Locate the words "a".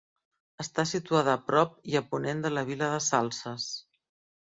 1.35-1.43, 2.01-2.03